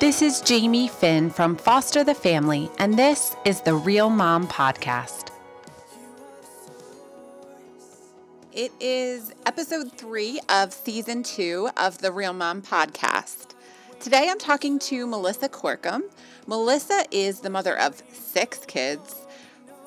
[0.00, 5.32] This is Jamie Finn from Foster the Family, and this is the Real Mom Podcast.
[8.52, 13.54] It is episode three of season two of the Real Mom Podcast.
[13.98, 16.02] Today I'm talking to Melissa Corkum.
[16.46, 19.16] Melissa is the mother of six kids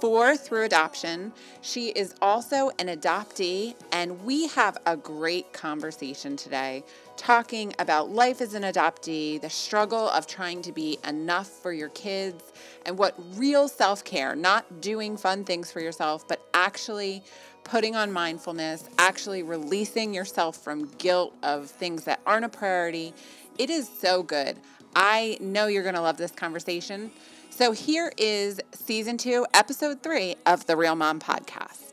[0.02, 1.32] four through adoption.
[1.62, 6.84] She is also an adoptee, and we have a great conversation today
[7.22, 11.90] talking about life as an adoptee, the struggle of trying to be enough for your
[11.90, 12.52] kids,
[12.84, 17.24] and what real self care, not doing fun things for yourself, but actually
[17.64, 23.14] putting on mindfulness, actually releasing yourself from guilt of things that aren't a priority.
[23.60, 24.58] It is so good.
[24.96, 27.12] I know you're going to love this conversation.
[27.52, 31.91] So here is season two, episode three of the Real Mom Podcast.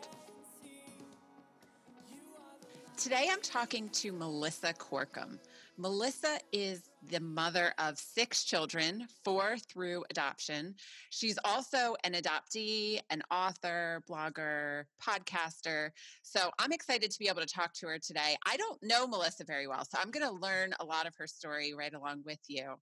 [2.99, 5.39] Today I'm talking to Melissa Corkum.
[5.77, 10.75] Melissa is the mother of six children, four through adoption.
[11.11, 15.91] She's also an adoptee, an author, blogger, podcaster.
[16.23, 18.37] So I'm excited to be able to talk to her today.
[18.45, 21.29] I don't know Melissa very well, so I'm going to learn a lot of her
[21.29, 22.75] story right along with you.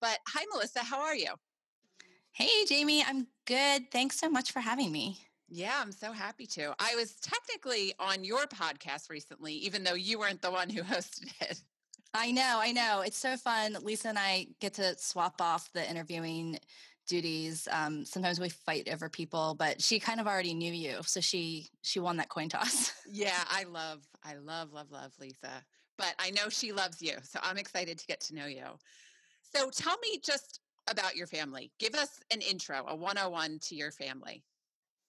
[0.00, 1.30] But hi, Melissa, how are you?
[2.32, 3.92] Hey, Jamie, I'm good.
[3.92, 5.29] Thanks so much for having me.
[5.50, 6.74] Yeah, I'm so happy to.
[6.78, 11.32] I was technically on your podcast recently, even though you weren't the one who hosted
[11.40, 11.60] it.
[12.14, 13.02] I know, I know.
[13.04, 13.76] It's so fun.
[13.82, 16.58] Lisa and I get to swap off the interviewing
[17.08, 17.66] duties.
[17.72, 21.68] Um, sometimes we fight over people, but she kind of already knew you, so she
[21.82, 22.92] she won that coin toss.
[23.10, 25.50] yeah, I love, I love, love, love Lisa,
[25.98, 28.64] but I know she loves you, so I'm excited to get to know you.
[29.54, 31.72] So tell me just about your family.
[31.80, 34.44] Give us an intro, a 101 to your family.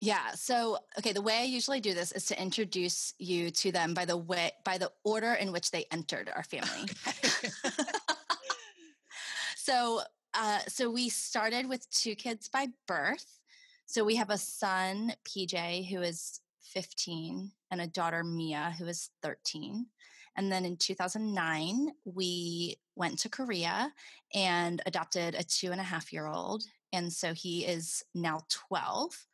[0.02, 0.32] Yeah.
[0.34, 4.06] So, okay, the way I usually do this is to introduce you to them by
[4.06, 6.90] the way by the order in which they entered our family.
[7.08, 7.50] Okay.
[9.56, 10.02] so,
[10.34, 13.40] uh, so we started with two kids by birth.
[13.86, 19.10] So we have a son, PJ, who is 15, and a daughter, Mia, who is
[19.22, 19.86] 13.
[20.38, 23.92] And then in 2009, we went to Korea
[24.34, 26.64] and adopted a two and a half year old.
[26.94, 29.28] And so he is now 12,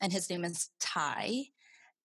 [0.00, 1.46] and his name is Ty.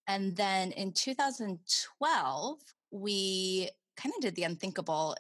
[0.08, 2.60] And then in 2012,
[2.92, 5.16] we kind of did the unthinkable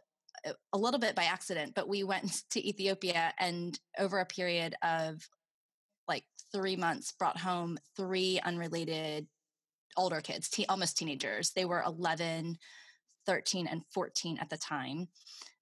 [0.47, 4.75] uh, a little bit by accident, but we went to Ethiopia and over a period
[4.81, 5.27] of
[6.07, 9.27] like three months brought home three unrelated
[9.97, 11.51] older kids, te- almost teenagers.
[11.51, 12.57] They were 11,
[13.25, 15.07] 13 and 14 at the time.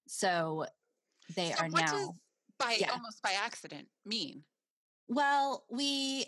[0.06, 0.66] So
[1.36, 2.14] they so are now
[2.58, 2.90] by yeah.
[2.92, 4.42] almost by accident mean?
[5.08, 6.26] Well, we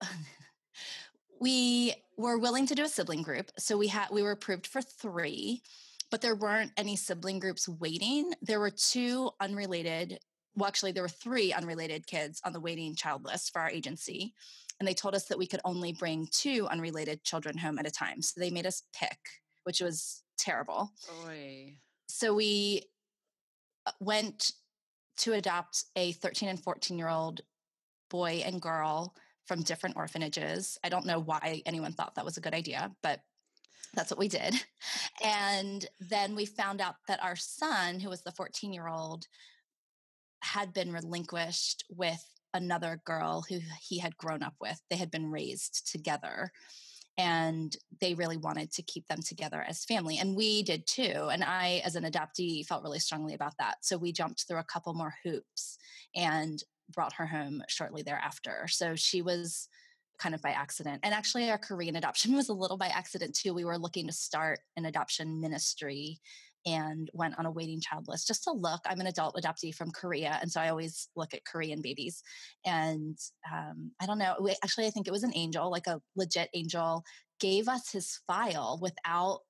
[1.40, 3.50] we were willing to do a sibling group.
[3.58, 5.62] So we had we were approved for 3,
[6.10, 8.32] but there weren't any sibling groups waiting.
[8.42, 10.18] There were two unrelated
[10.54, 14.32] well actually there were three unrelated kids on the waiting child list for our agency
[14.78, 17.90] and they told us that we could only bring two unrelated children home at a
[17.90, 18.20] time.
[18.20, 19.18] So they made us pick,
[19.64, 20.92] which was terrible.
[21.26, 21.76] Oy.
[22.08, 22.82] So we
[23.86, 24.52] uh, went
[25.18, 27.40] to adopt a 13 and 14 year old
[28.10, 29.14] boy and girl
[29.46, 30.78] from different orphanages.
[30.84, 33.20] I don't know why anyone thought that was a good idea, but
[33.94, 34.54] that's what we did.
[35.24, 39.26] And then we found out that our son, who was the 14 year old,
[40.42, 44.78] had been relinquished with another girl who he had grown up with.
[44.90, 46.52] They had been raised together
[47.18, 50.18] and they really wanted to keep them together as family.
[50.18, 51.28] And we did too.
[51.32, 53.76] And I, as an adoptee, felt really strongly about that.
[53.80, 55.78] So we jumped through a couple more hoops
[56.14, 56.62] and
[56.94, 58.66] brought her home shortly thereafter.
[58.68, 59.68] So she was
[60.18, 61.00] kind of by accident.
[61.02, 63.54] And actually, our Korean adoption was a little by accident too.
[63.54, 66.20] We were looking to start an adoption ministry
[66.66, 68.80] and went on a waiting child list just to look.
[68.86, 72.22] I'm an adult adoptee from Korea, and so I always look at Korean babies.
[72.64, 73.16] And
[73.52, 77.04] um, I don't know, actually, I think it was an angel, like a legit angel,
[77.38, 79.40] gave us his file without,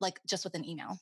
[0.00, 0.98] like, just with an email.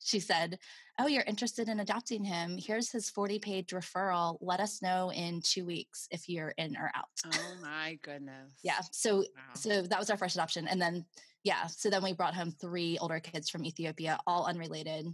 [0.00, 0.58] She said,
[1.00, 2.58] Oh, you're interested in adopting him.
[2.58, 4.38] Here's his 40 page referral.
[4.40, 7.04] Let us know in two weeks if you're in or out.
[7.26, 8.52] Oh my goodness.
[8.62, 8.80] yeah.
[8.90, 9.24] So, wow.
[9.54, 10.66] so that was our first adoption.
[10.66, 11.04] And then
[11.44, 15.06] yeah, so then we brought home three older kids from Ethiopia, all unrelated.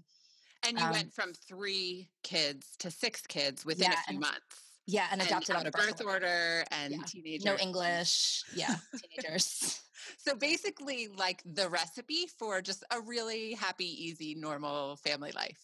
[0.66, 4.63] And you um, went from three kids to six kids within yeah, a few months.
[4.86, 7.02] Yeah, and adopted on a birth, birth order and yeah.
[7.06, 7.44] teenagers.
[7.44, 8.44] No English.
[8.54, 9.80] Yeah, teenagers.
[10.18, 15.58] so basically, like the recipe for just a really happy, easy, normal family life.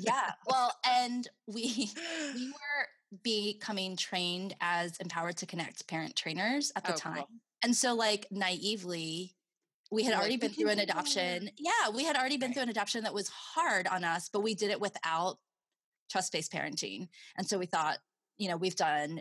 [0.00, 0.30] yeah.
[0.48, 1.90] Well, and we
[2.34, 7.16] we were becoming trained as empowered to connect parent trainers at the oh, time.
[7.16, 7.28] Cool.
[7.64, 9.36] And so like naively
[9.92, 11.50] we had already been through an adoption.
[11.58, 14.54] Yeah, we had already been through an adoption that was hard on us, but we
[14.54, 15.36] did it without
[16.10, 17.08] trust based parenting.
[17.36, 17.98] And so we thought,
[18.38, 19.20] you know, we've done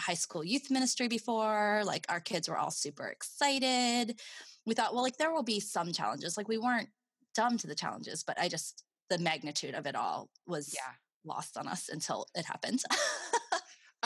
[0.00, 4.20] high school youth ministry before, like our kids were all super excited.
[4.66, 6.36] We thought, well, like there will be some challenges.
[6.36, 6.88] Like we weren't
[7.34, 10.92] dumb to the challenges, but I just, the magnitude of it all was yeah.
[11.24, 12.82] lost on us until it happened.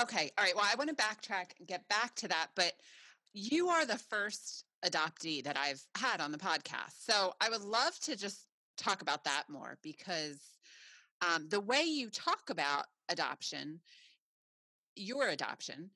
[0.01, 0.31] okay.
[0.37, 0.57] All right.
[0.57, 2.73] Well, I want to backtrack and get back to that, but
[3.33, 7.05] you are the first adoptee that I've had on the podcast.
[7.05, 10.41] So I would love to just talk about that more because
[11.23, 13.81] um, the way you talk about adoption,
[14.97, 15.91] your adoption,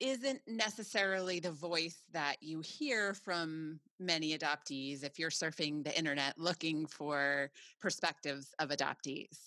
[0.00, 6.38] isn't necessarily the voice that you hear from many adoptees if you're surfing the internet
[6.38, 7.50] looking for
[7.80, 9.38] perspectives of adoptees.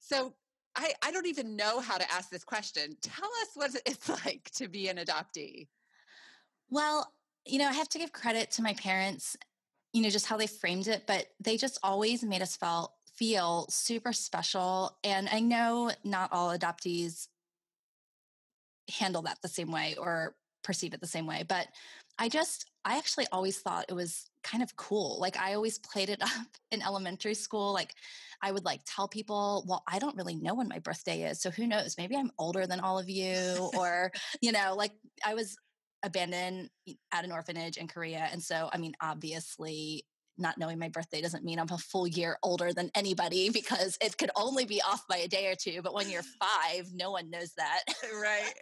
[0.00, 0.34] So
[0.74, 2.96] I, I don't even know how to ask this question.
[3.00, 5.68] Tell us what it's like to be an adoptee.
[6.68, 7.12] Well,
[7.46, 9.36] you know, I have to give credit to my parents,
[9.92, 13.66] you know, just how they framed it, but they just always made us feel feel
[13.68, 14.96] super special.
[15.04, 17.28] And I know not all adoptees
[18.90, 21.66] handle that the same way or perceive it the same way, but
[22.18, 25.18] I just I actually always thought it was kind of cool.
[25.20, 27.72] Like I always played it up in elementary school.
[27.72, 27.94] Like
[28.42, 31.40] I would like tell people, well, I don't really know when my birthday is.
[31.40, 31.96] So who knows?
[31.96, 33.70] Maybe I'm older than all of you.
[33.78, 34.92] or, you know, like
[35.24, 35.56] I was
[36.02, 36.68] abandoned
[37.12, 38.28] at an orphanage in Korea.
[38.32, 40.04] And so, I mean, obviously,
[40.42, 44.18] not knowing my birthday doesn't mean I'm a full year older than anybody because it
[44.18, 45.80] could only be off by a day or two.
[45.82, 47.80] But when you're five, no one knows that.
[48.20, 48.52] Right.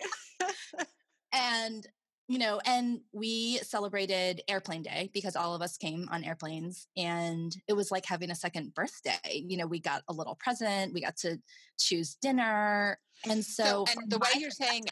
[1.33, 1.87] and,
[2.29, 7.57] you know, and we celebrated airplane day because all of us came on airplanes and
[7.67, 9.19] it was like having a second birthday.
[9.33, 11.39] You know, we got a little present, we got to
[11.79, 12.99] choose dinner.
[13.29, 14.85] And so, so and the way you're saying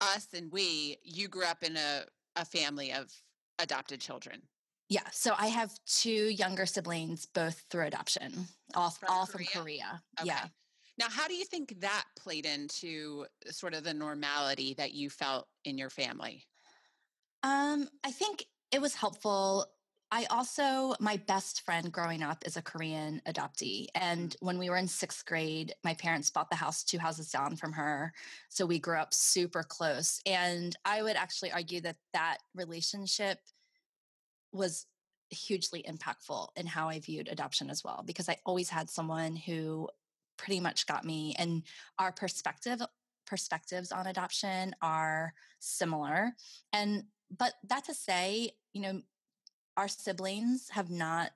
[0.00, 2.04] us and we, you grew up in a,
[2.36, 3.10] a family of
[3.58, 4.42] adopted children.
[4.88, 5.08] Yeah.
[5.12, 9.46] So I have two younger siblings, both through adoption, all from all Korea?
[9.46, 10.02] from Korea.
[10.20, 10.28] Okay.
[10.28, 10.46] Yeah.
[10.98, 15.48] Now, how do you think that played into sort of the normality that you felt
[15.64, 16.44] in your family?
[17.42, 19.66] Um, I think it was helpful
[20.14, 23.88] I also, my best friend growing up is a Korean adoptee.
[23.96, 24.36] And mm.
[24.42, 27.72] when we were in sixth grade, my parents bought the house two houses down from
[27.72, 28.12] her.
[28.48, 30.20] So we grew up super close.
[30.24, 33.38] And I would actually argue that that relationship
[34.54, 34.86] was
[35.30, 39.88] hugely impactful in how I viewed adoption as well, because I always had someone who
[40.36, 41.62] pretty much got me and
[41.98, 42.82] our perspective
[43.26, 46.32] perspectives on adoption are similar
[46.72, 47.04] and
[47.38, 49.00] but that to say you know
[49.76, 51.30] our siblings have not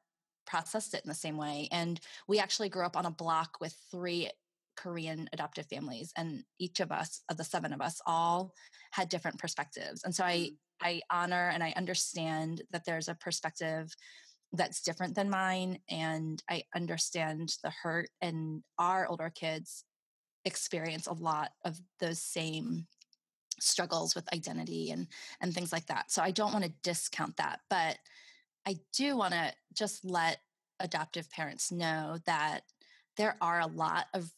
[0.49, 1.69] processed it in the same way.
[1.71, 4.31] And we actually grew up on a block with three
[4.77, 8.55] Korean adoptive families, and each of us, of the seven of us, all
[8.93, 10.05] had different perspectives.
[10.05, 10.57] And so I, mm.
[10.81, 13.95] I honor and I understand that there's a perspective
[14.53, 18.09] that's different than mine, and I understand the hurt.
[18.21, 19.85] And our older kids
[20.45, 22.87] experience a lot of those same
[23.61, 25.09] struggles with identity and
[25.41, 26.11] and things like that.
[26.11, 27.99] So I don't want to discount that, but
[28.67, 30.39] I do want to just let
[30.81, 32.61] adoptive parents know that
[33.17, 34.31] there are a lot of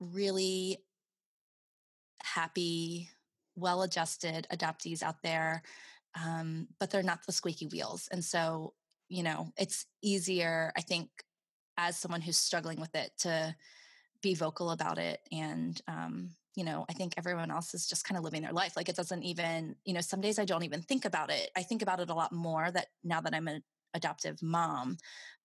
[0.00, 0.78] really
[2.22, 3.10] happy,
[3.56, 5.62] well adjusted adoptees out there,
[6.14, 8.08] um, but they're not the squeaky wheels.
[8.12, 8.74] And so,
[9.08, 11.08] you know, it's easier, I think,
[11.78, 13.54] as someone who's struggling with it to
[14.22, 18.16] be vocal about it and um, you know, I think everyone else is just kind
[18.16, 18.76] of living their life.
[18.76, 21.50] Like it doesn't even, you know, some days I don't even think about it.
[21.54, 24.96] I think about it a lot more that now that I'm an adoptive mom,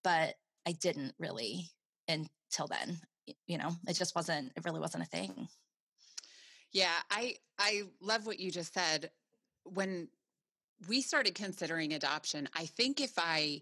[0.05, 1.69] but I didn't really
[2.07, 2.97] until then.
[3.45, 5.49] You know, it just wasn't, it really wasn't a thing.
[6.71, 9.11] Yeah, I I love what you just said.
[9.63, 10.07] When
[10.87, 13.61] we started considering adoption, I think if I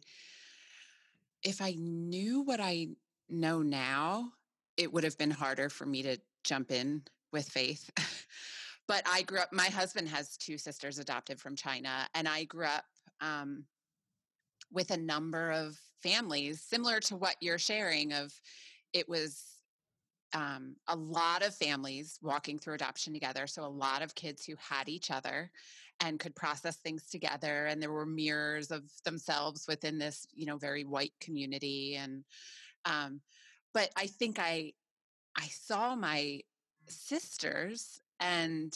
[1.43, 2.89] if I knew what I
[3.29, 4.31] know now,
[4.77, 7.89] it would have been harder for me to jump in with faith.
[8.87, 12.65] but I grew up, my husband has two sisters adopted from China, and I grew
[12.65, 12.85] up
[13.21, 13.65] um,
[14.71, 18.33] with a number of families similar to what you're sharing of
[18.93, 19.43] it was
[20.33, 24.55] um, a lot of families walking through adoption together so a lot of kids who
[24.57, 25.51] had each other
[26.01, 30.57] and could process things together and there were mirrors of themselves within this you know
[30.57, 32.23] very white community and
[32.85, 33.21] um,
[33.73, 34.71] but i think i
[35.37, 36.39] i saw my
[36.87, 38.73] sisters and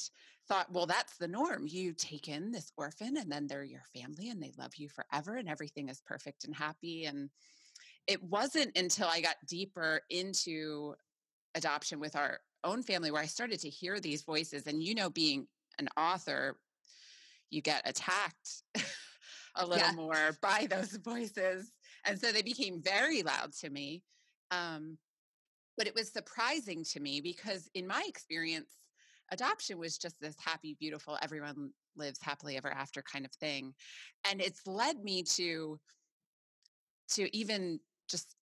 [0.47, 1.65] thought, well, that's the norm.
[1.67, 5.35] You take in this orphan and then they're your family and they love you forever
[5.35, 7.05] and everything is perfect and happy.
[7.05, 7.29] And
[8.07, 10.95] it wasn't until I got deeper into
[11.55, 14.67] adoption with our own family where I started to hear these voices.
[14.67, 15.47] And you know, being
[15.79, 16.57] an author,
[17.49, 18.63] you get attacked
[19.55, 19.93] a little yeah.
[19.95, 21.71] more by those voices.
[22.05, 24.03] And so they became very loud to me.
[24.51, 24.97] Um,
[25.77, 28.77] but it was surprising to me because in my experience
[29.31, 33.73] adoption was just this happy beautiful everyone lives happily ever after kind of thing
[34.29, 35.79] and it's led me to
[37.07, 38.35] to even just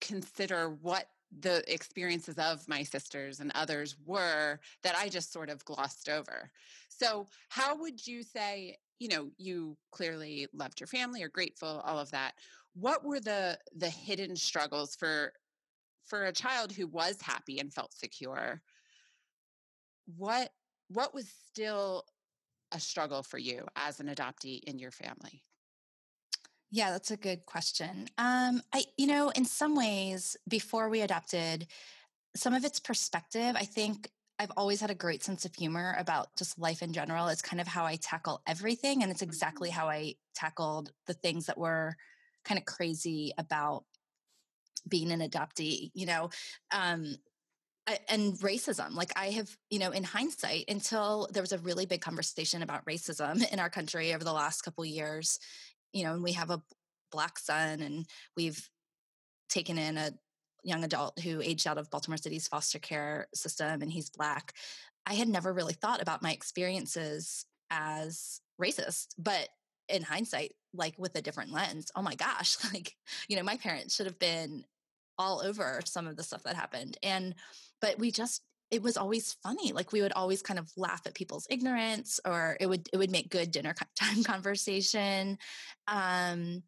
[0.00, 1.06] consider what
[1.40, 6.50] the experiences of my sisters and others were that I just sort of glossed over.
[6.88, 11.98] So, how would you say, you know, you clearly loved your family or grateful, all
[11.98, 12.34] of that.
[12.74, 15.32] What were the the hidden struggles for
[16.04, 18.62] for a child who was happy and felt secure?
[20.16, 20.52] What
[20.88, 22.04] what was still
[22.72, 25.42] a struggle for you as an adoptee in your family?
[26.76, 28.06] Yeah, that's a good question.
[28.18, 31.68] Um, I, you know, in some ways, before we adopted,
[32.36, 36.36] some of its perspective, I think I've always had a great sense of humor about
[36.36, 37.28] just life in general.
[37.28, 39.02] It's kind of how I tackle everything.
[39.02, 39.80] And it's exactly mm-hmm.
[39.80, 41.96] how I tackled the things that were
[42.44, 43.84] kind of crazy about
[44.86, 46.28] being an adoptee, you know.
[46.74, 47.16] Um,
[48.08, 48.94] and racism.
[48.94, 52.84] Like I have, you know, in hindsight, until there was a really big conversation about
[52.84, 55.38] racism in our country over the last couple years,
[55.96, 56.62] you know, and we have a
[57.10, 58.68] black son and we've
[59.48, 60.10] taken in a
[60.62, 64.52] young adult who aged out of Baltimore City's foster care system and he's black.
[65.06, 69.48] I had never really thought about my experiences as racist, but
[69.88, 72.94] in hindsight, like with a different lens, oh my gosh, like,
[73.28, 74.64] you know, my parents should have been
[75.18, 76.98] all over some of the stuff that happened.
[77.02, 77.34] And,
[77.80, 79.72] but we just, it was always funny.
[79.72, 83.10] Like we would always kind of laugh at people's ignorance or it would, it would
[83.10, 85.38] make good dinner time conversation.
[85.86, 86.62] Um,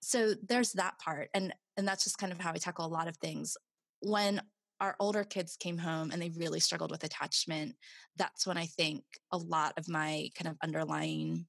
[0.00, 1.28] so there's that part.
[1.34, 3.56] And, and that's just kind of how I tackle a lot of things.
[4.00, 4.42] When
[4.80, 7.76] our older kids came home and they really struggled with attachment,
[8.16, 11.46] that's when I think a lot of my kind of underlying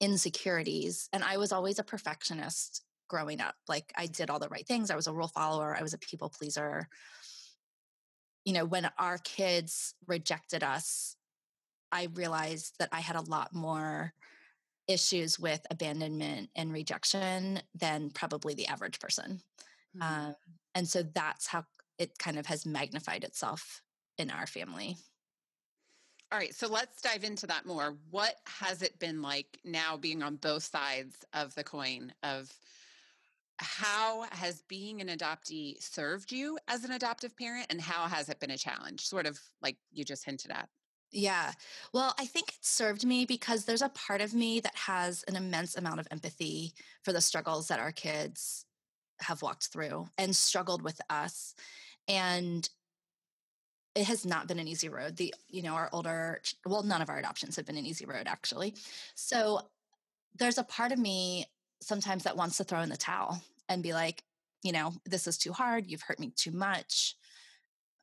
[0.00, 3.54] insecurities, and I was always a perfectionist growing up.
[3.68, 5.98] Like I did all the right things, I was a rule follower, I was a
[5.98, 6.88] people pleaser.
[8.44, 11.16] You know, when our kids rejected us,
[11.90, 14.12] I realized that I had a lot more
[14.86, 19.40] issues with abandonment and rejection than probably the average person.
[19.96, 20.26] Mm-hmm.
[20.26, 20.34] Um,
[20.74, 21.64] and so that's how
[21.98, 23.80] it kind of has magnified itself
[24.18, 24.96] in our family.
[26.32, 27.96] All right, so let's dive into that more.
[28.10, 32.52] What has it been like now being on both sides of the coin of
[33.58, 38.40] how has being an adoptee served you as an adoptive parent and how has it
[38.40, 39.06] been a challenge?
[39.06, 40.68] Sort of like you just hinted at.
[41.12, 41.52] Yeah.
[41.92, 45.36] Well, I think it served me because there's a part of me that has an
[45.36, 48.66] immense amount of empathy for the struggles that our kids
[49.20, 51.54] have walked through and struggled with us.
[52.08, 52.68] And
[53.94, 55.16] it has not been an easy road.
[55.16, 58.26] The, you know, our older, well, none of our adoptions have been an easy road,
[58.26, 58.74] actually.
[59.14, 59.60] So
[60.36, 61.46] there's a part of me
[61.84, 64.22] sometimes that wants to throw in the towel and be like,
[64.62, 65.86] you know, this is too hard.
[65.86, 67.16] You've hurt me too much.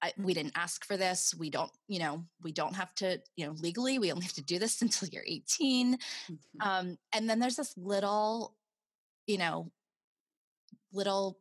[0.03, 1.33] I, we didn't ask for this.
[1.37, 4.43] We don't, you know, we don't have to, you know, legally, we only have to
[4.43, 5.95] do this until you're 18.
[5.95, 6.35] Mm-hmm.
[6.67, 8.55] Um, and then there's this little,
[9.27, 9.71] you know,
[10.93, 11.39] little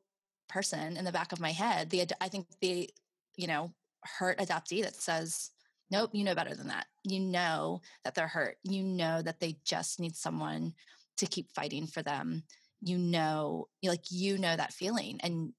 [0.49, 1.91] person in the back of my head.
[1.91, 2.91] The, I think the,
[3.37, 3.73] you know,
[4.05, 5.51] hurt adoptee that says,
[5.91, 6.87] nope, you know better than that.
[7.05, 8.57] You know that they're hurt.
[8.63, 10.75] You know that they just need someone
[11.21, 12.43] to keep fighting for them.
[12.83, 15.53] You know, like, you know that feeling and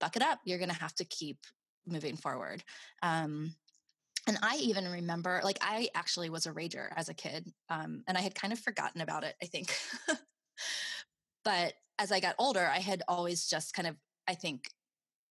[0.00, 0.40] buck it up.
[0.44, 1.38] You're going to have to keep
[1.86, 2.62] moving forward.
[3.02, 3.54] Um,
[4.26, 8.18] and I even remember, like, I actually was a rager as a kid, um, and
[8.18, 9.74] I had kind of forgotten about it, I think.
[11.44, 13.96] but as I got older, I had always just kind of,
[14.28, 14.68] I think,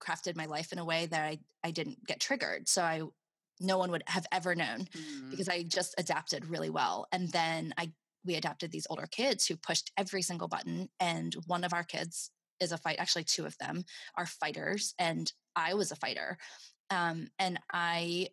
[0.02, 2.68] crafted my life in a way that I, I didn't get triggered.
[2.68, 3.04] So I,
[3.60, 5.30] no one would have ever known mm.
[5.30, 7.08] because I just adapted really well.
[7.12, 7.92] And then I,
[8.28, 10.90] we adopted these older kids who pushed every single button.
[11.00, 12.98] And one of our kids is a fight.
[13.00, 13.84] Actually, two of them
[14.16, 16.38] are fighters, and I was a fighter.
[16.90, 18.30] Um, and I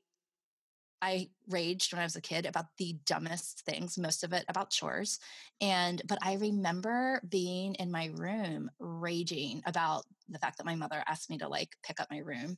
[1.04, 4.70] I raged when I was a kid about the dumbest things, most of it about
[4.70, 5.18] chores.
[5.60, 11.02] And, but I remember being in my room raging about the fact that my mother
[11.06, 12.56] asked me to like pick up my room.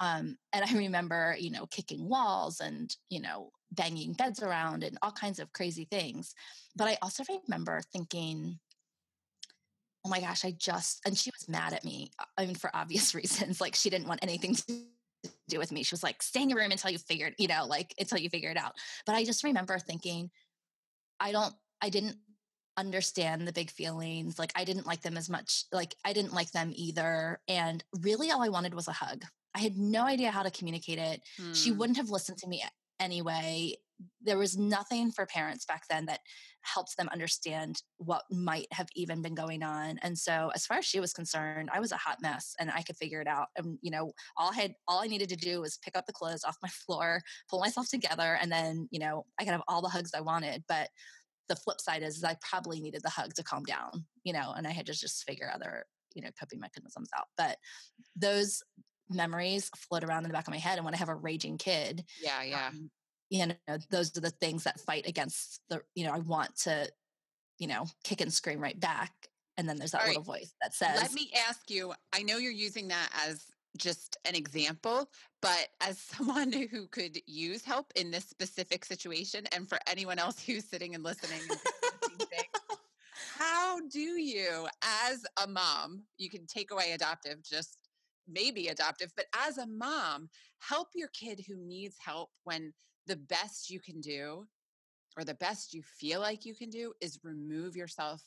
[0.00, 4.98] Um, and I remember, you know, kicking walls and, you know, banging beds around and
[5.02, 6.34] all kinds of crazy things.
[6.76, 8.58] But I also remember thinking,
[10.04, 12.10] oh my gosh, I just, and she was mad at me.
[12.38, 13.60] I mean, for obvious reasons.
[13.60, 14.74] Like she didn't want anything to
[15.48, 15.82] do with me.
[15.82, 18.30] She was like, stay in your room until you figured, you know, like until you
[18.30, 18.72] figure it out.
[19.04, 20.30] But I just remember thinking,
[21.18, 22.16] I don't, I didn't
[22.76, 24.38] understand the big feelings.
[24.38, 25.64] Like I didn't like them as much.
[25.72, 27.40] Like I didn't like them either.
[27.48, 29.24] And really all I wanted was a hug.
[29.54, 31.22] I had no idea how to communicate it.
[31.38, 31.52] Hmm.
[31.52, 32.62] She wouldn't have listened to me
[33.00, 33.74] anyway.
[34.20, 36.20] there was nothing for parents back then that
[36.60, 40.84] helped them understand what might have even been going on and so as far as
[40.84, 43.78] she was concerned i was a hot mess and i could figure it out and
[43.80, 46.44] you know all i had all i needed to do was pick up the clothes
[46.44, 49.88] off my floor pull myself together and then you know i could have all the
[49.88, 50.88] hugs i wanted but
[51.48, 54.52] the flip side is, is i probably needed the hug to calm down you know
[54.56, 55.84] and i had to just figure other
[56.16, 57.26] you know coping mechanisms out.
[57.36, 57.58] But
[58.16, 58.62] those
[59.08, 61.58] memories float around in the back of my head and when i have a raging
[61.58, 62.66] kid yeah yeah.
[62.66, 62.90] um,
[63.30, 66.90] you know those are the things that fight against the you know i want to
[67.60, 69.12] you know kick and scream right back
[69.56, 72.50] and then there's that little voice that says let me ask you i know you're
[72.50, 73.44] using that as
[73.76, 75.08] just an example
[75.42, 80.42] but as someone who could use help in this specific situation and for anyone else
[80.44, 81.40] who's sitting and listening
[83.38, 84.66] how do you
[85.08, 87.78] as a mom you can take away adoptive just
[88.28, 90.28] maybe adoptive but as a mom
[90.58, 92.72] help your kid who needs help when
[93.06, 94.46] the best you can do
[95.16, 98.22] or the best you feel like you can do is remove yourself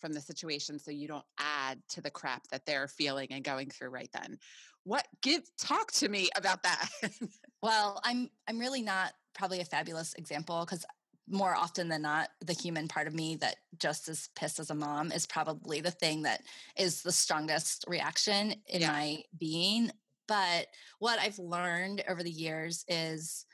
[0.00, 3.70] from the situation so you don't add to the crap that they're feeling and going
[3.70, 4.36] through right then
[4.84, 6.88] what give talk to me about that
[7.62, 10.84] well i'm i'm really not probably a fabulous example because
[11.26, 14.74] more often than not the human part of me that just as pissed as a
[14.74, 16.42] mom is probably the thing that
[16.76, 18.92] is the strongest reaction in yeah.
[18.92, 19.90] my being
[20.28, 20.66] but
[20.98, 23.46] what i've learned over the years is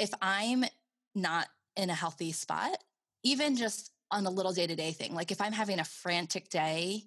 [0.00, 0.64] if I'm
[1.14, 2.76] not in a healthy spot,
[3.22, 6.48] even just on a little day to day thing, like if I'm having a frantic
[6.48, 7.02] day,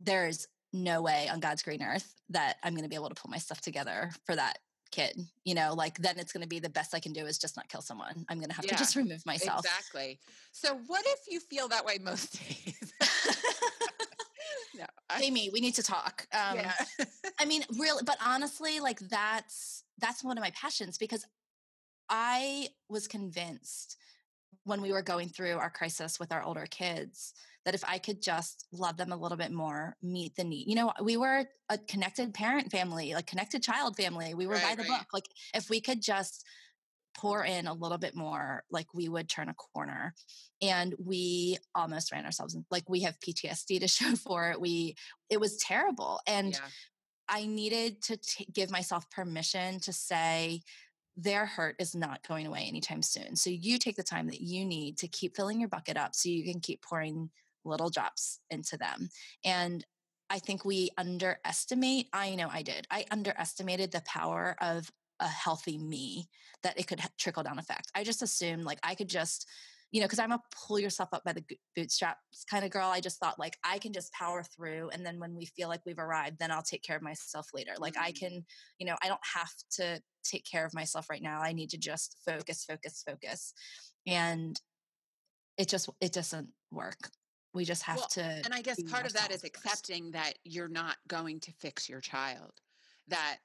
[0.00, 3.30] there's no way on God's green earth that I'm going to be able to pull
[3.30, 4.58] my stuff together for that
[4.90, 5.20] kid.
[5.44, 7.56] You know, like then it's going to be the best I can do is just
[7.56, 8.24] not kill someone.
[8.28, 9.64] I'm going to have yeah, to just remove myself.
[9.64, 10.18] Exactly.
[10.52, 12.92] So, what if you feel that way most days?
[14.76, 16.26] no, I, Amy, we need to talk.
[16.32, 16.72] Um, yeah.
[17.38, 21.24] I mean, really, but honestly, like that's that's one of my passions because
[22.08, 23.96] I was convinced
[24.64, 27.32] when we were going through our crisis with our older kids
[27.64, 30.66] that if I could just love them a little bit more, meet the need.
[30.66, 34.34] You know, we were a connected parent family, like connected child family.
[34.34, 34.98] We were right, by the right.
[34.98, 35.08] book.
[35.12, 36.44] Like if we could just
[37.16, 40.14] pour in a little bit more, like we would turn a corner.
[40.62, 44.60] And we almost ran ourselves in, like we have PTSD to show for it.
[44.60, 44.96] We
[45.28, 46.20] it was terrible.
[46.26, 46.60] And yeah.
[47.28, 50.62] I needed to t- give myself permission to say,
[51.16, 53.36] their hurt is not going away anytime soon.
[53.36, 56.28] So you take the time that you need to keep filling your bucket up so
[56.28, 57.30] you can keep pouring
[57.64, 59.08] little drops into them.
[59.44, 59.84] And
[60.28, 65.78] I think we underestimate, I know I did, I underestimated the power of a healthy
[65.78, 66.28] me
[66.62, 67.90] that it could trickle down effect.
[67.94, 69.46] I just assumed like I could just
[69.92, 71.44] you know, because I'm a pull yourself up by the
[71.74, 72.86] bootstraps kind of girl.
[72.86, 75.80] I just thought like I can just power through, and then when we feel like
[75.84, 77.72] we've arrived, then I'll take care of myself later.
[77.78, 78.26] Like I mm-hmm.
[78.26, 78.44] can,
[78.78, 81.40] you know, I don't have to take care of myself right now.
[81.40, 83.52] I need to just focus, focus, focus,
[84.06, 84.60] and
[85.58, 87.10] it just it doesn't work.
[87.52, 88.22] We just have well, to.
[88.22, 92.00] And I guess part of that is accepting that you're not going to fix your
[92.00, 92.52] child.
[93.08, 93.38] That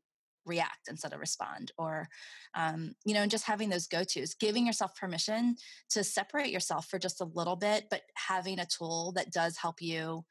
[0.45, 2.09] react instead of respond or
[2.55, 5.55] um, you know and just having those go-to's giving yourself permission
[5.88, 9.81] to separate yourself for just a little bit but having a tool that does help
[9.81, 10.25] you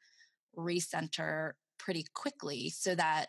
[0.54, 3.26] recenter pretty quickly so that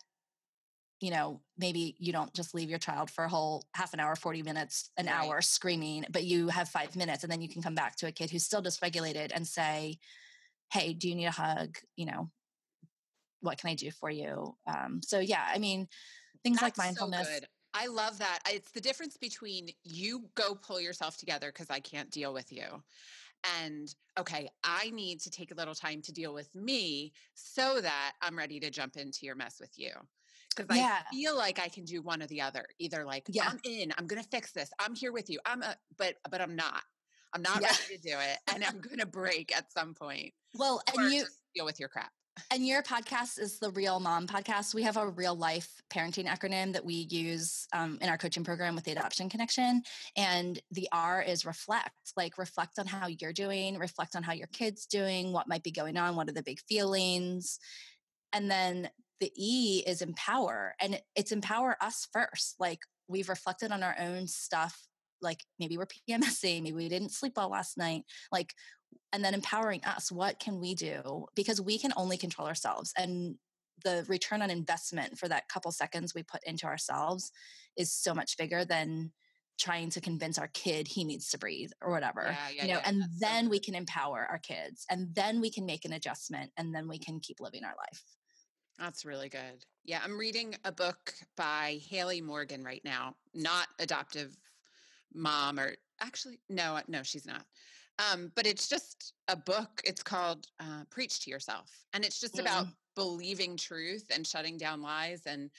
[1.01, 4.15] you know maybe you don't just leave your child for a whole half an hour
[4.15, 5.15] 40 minutes an right.
[5.15, 8.11] hour screaming but you have five minutes and then you can come back to a
[8.11, 9.97] kid who's still dysregulated and say
[10.71, 12.29] hey do you need a hug you know
[13.41, 15.87] what can i do for you um, so yeah i mean
[16.43, 18.37] things That's like mindfulness so I love that.
[18.51, 22.83] It's the difference between you go pull yourself together because I can't deal with you
[23.61, 28.13] and okay, I need to take a little time to deal with me so that
[28.21, 29.91] I'm ready to jump into your mess with you.
[30.55, 30.99] Because yeah.
[30.99, 32.65] I feel like I can do one or the other.
[32.79, 33.49] Either like yeah.
[33.49, 35.39] I'm in, I'm gonna fix this, I'm here with you.
[35.45, 36.81] I'm a but but I'm not.
[37.33, 37.69] I'm not yeah.
[37.69, 38.37] ready to do it.
[38.53, 40.33] And I'm gonna break at some point.
[40.55, 41.25] Well, and you
[41.55, 42.11] deal with your crap.
[42.49, 44.73] And your podcast is the Real Mom podcast.
[44.73, 48.75] We have a real life parenting acronym that we use um, in our coaching program
[48.75, 49.81] with the Adoption Connection.
[50.15, 54.47] And the R is reflect, like reflect on how you're doing, reflect on how your
[54.47, 57.59] kid's doing, what might be going on, what are the big feelings.
[58.33, 60.75] And then the E is empower.
[60.79, 62.55] And it's empower us first.
[62.59, 64.87] Like we've reflected on our own stuff.
[65.23, 68.03] Like maybe we're PMSing, maybe we didn't sleep well last night.
[68.31, 68.53] Like
[69.11, 71.25] and then empowering us what can we do?
[71.35, 73.35] Because we can only control ourselves and
[73.83, 77.31] the return on investment for that couple seconds we put into ourselves
[77.75, 79.11] is so much bigger than
[79.59, 82.79] trying to convince our kid he needs to breathe or whatever yeah, yeah, you know
[82.79, 85.93] yeah, and then so we can empower our kids and then we can make an
[85.93, 88.03] adjustment and then we can keep living our life.
[88.79, 89.63] That's really good.
[89.85, 94.35] Yeah i'm reading a book by hayley morgan right now not adoptive
[95.15, 97.45] mom or actually no no she's not
[97.99, 99.81] um, but it's just a book.
[99.83, 101.69] It's called uh, Preach to Yourself.
[101.93, 102.41] And it's just mm.
[102.41, 105.21] about believing truth and shutting down lies.
[105.25, 105.49] And,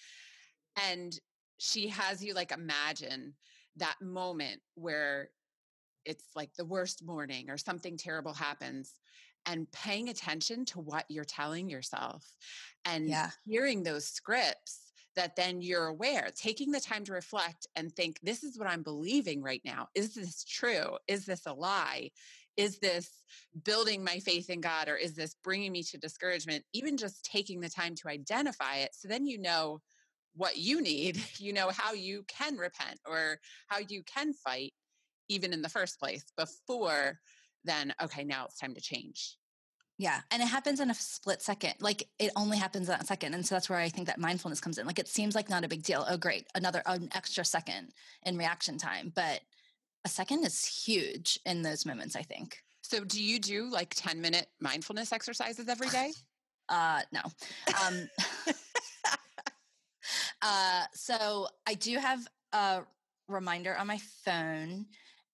[0.88, 1.19] and
[1.59, 3.35] she has you like imagine
[3.77, 5.31] that moment where
[6.05, 8.95] it's like the worst morning or something terrible happens
[9.47, 12.25] and paying attention to what you're telling yourself
[12.85, 13.31] and yeah.
[13.47, 18.42] hearing those scripts that then you're aware, taking the time to reflect and think, this
[18.42, 19.88] is what I'm believing right now.
[19.94, 20.96] Is this true?
[21.09, 22.11] Is this a lie?
[22.57, 23.11] Is this
[23.64, 26.64] building my faith in God or is this bringing me to discouragement?
[26.72, 28.90] Even just taking the time to identify it.
[28.92, 29.81] So then you know
[30.35, 34.72] what you need, you know how you can repent or how you can fight,
[35.29, 37.18] even in the first place, before
[37.64, 39.37] then, okay, now it's time to change.
[39.96, 40.20] Yeah.
[40.30, 41.74] And it happens in a split second.
[41.80, 43.35] Like it only happens in a second.
[43.35, 44.87] And so that's where I think that mindfulness comes in.
[44.87, 46.04] Like it seems like not a big deal.
[46.09, 46.46] Oh, great.
[46.54, 47.92] Another, an extra second
[48.24, 49.12] in reaction time.
[49.14, 49.40] But
[50.04, 52.59] a second is huge in those moments, I think.
[52.83, 56.12] So do you do like 10 minute mindfulness exercises every day?
[56.66, 57.20] Uh, no.
[57.87, 58.09] Um,
[60.40, 62.85] uh, so I do have a
[63.28, 64.87] reminder on my phone.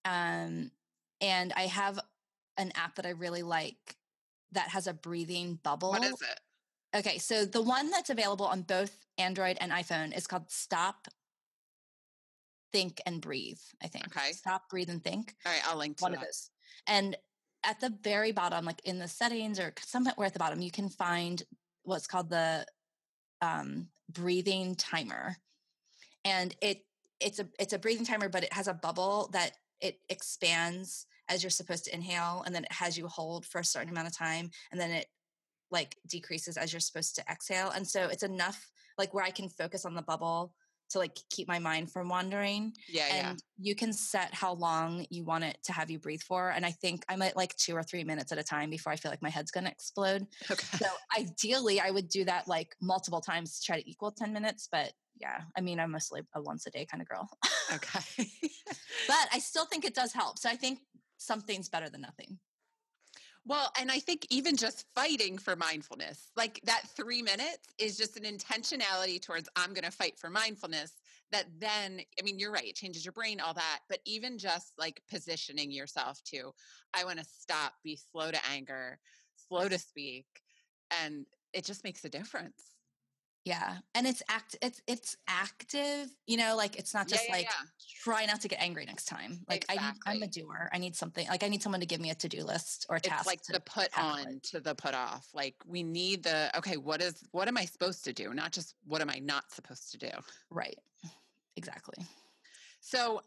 [0.05, 0.73] Um,
[1.21, 2.01] and I have
[2.57, 3.95] an app that I really like
[4.53, 5.91] that has a breathing bubble.
[5.91, 6.99] What is it?
[6.99, 11.07] Okay, so the one that's available on both Android and iPhone is called Stop,
[12.73, 13.61] Think, and Breathe.
[13.83, 14.07] I think.
[14.07, 14.33] Okay.
[14.33, 15.35] Stop, breathe, and think.
[15.47, 16.19] All right, I'll link to one that.
[16.19, 16.51] of those.
[16.87, 17.17] And
[17.63, 20.89] at the very bottom, like in the settings or somewhere at the bottom, you can
[20.89, 21.43] find
[21.85, 22.67] what's called the
[23.41, 25.37] um, breathing timer,
[26.25, 26.85] and it
[27.21, 31.43] it's a it's a breathing timer, but it has a bubble that it expands as
[31.43, 34.17] you're supposed to inhale and then it has you hold for a certain amount of
[34.17, 35.07] time and then it
[35.71, 39.49] like decreases as you're supposed to exhale and so it's enough like where i can
[39.49, 40.53] focus on the bubble
[40.91, 43.71] to like keep my mind from wandering yeah and yeah.
[43.71, 46.71] you can set how long you want it to have you breathe for and i
[46.73, 49.23] think i'm at like two or three minutes at a time before i feel like
[49.23, 50.79] my head's going to explode okay.
[50.79, 54.69] so ideally i would do that like multiple times to try to equal 10 minutes
[54.71, 57.29] but yeah, I mean, I'm mostly a once a day kind of girl.
[57.75, 58.27] okay.
[59.07, 60.39] but I still think it does help.
[60.39, 60.81] So I think
[61.21, 62.39] something's better than nothing.
[63.47, 68.19] Well, and I think even just fighting for mindfulness, like that three minutes is just
[68.19, 70.93] an intentionality towards I'm going to fight for mindfulness.
[71.33, 73.81] That then, I mean, you're right, it changes your brain, all that.
[73.89, 76.53] But even just like positioning yourself to,
[76.93, 78.99] I want to stop, be slow to anger,
[79.49, 80.27] slow to speak.
[81.03, 82.63] And it just makes a difference.
[83.45, 83.79] Yeah.
[83.95, 87.47] And it's act it's it's active, you know, like it's not just yeah, yeah, like
[87.47, 87.67] yeah.
[88.03, 89.41] try not to get angry next time.
[89.49, 90.01] Like exactly.
[90.07, 90.69] I I'm a doer.
[90.73, 93.01] I need something like I need someone to give me a to-do list or a
[93.01, 93.21] task.
[93.21, 95.29] It's like the put on to the put off.
[95.33, 98.35] Like we need the okay, what is what am I supposed to do?
[98.35, 100.11] Not just what am I not supposed to do.
[100.51, 100.79] Right.
[101.57, 102.05] Exactly.
[102.81, 103.23] So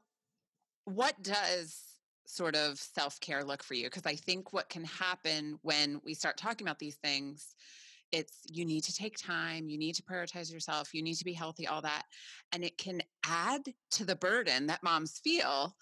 [0.85, 1.79] what does
[2.25, 3.85] sort of self care look for you?
[3.85, 7.55] Because I think what can happen when we start talking about these things
[8.13, 11.33] it's you need to take time you need to prioritize yourself you need to be
[11.33, 12.03] healthy all that
[12.53, 15.75] and it can add to the burden that moms feel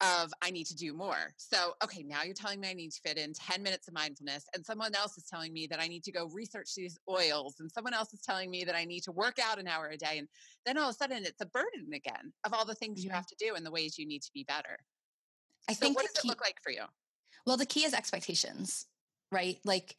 [0.00, 1.34] of i need to do more.
[1.38, 4.44] So okay now you're telling me i need to fit in 10 minutes of mindfulness
[4.54, 7.72] and someone else is telling me that i need to go research these oils and
[7.72, 10.18] someone else is telling me that i need to work out an hour a day
[10.18, 10.28] and
[10.66, 13.08] then all of a sudden it's a burden again of all the things mm-hmm.
[13.08, 14.78] you have to do and the ways you need to be better.
[15.68, 16.84] I so think what does key, it look like for you?
[17.46, 18.86] Well the key is expectations
[19.30, 19.58] right?
[19.64, 19.96] Like